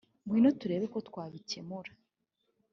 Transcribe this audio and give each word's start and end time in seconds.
Ngwino 0.23 0.49
turebe 0.59 0.85
ko 0.93 0.99
twabikemura 1.07 1.91